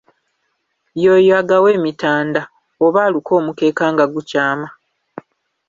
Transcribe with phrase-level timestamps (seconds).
[1.01, 2.41] Y'oyo agawa emitanda
[2.85, 4.67] oba aluka omukeeka nga gukyama.